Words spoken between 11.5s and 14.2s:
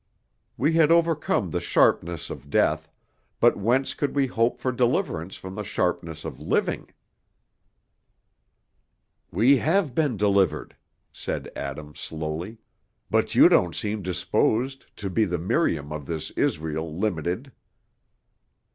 Adam, slowly, "but you don't seem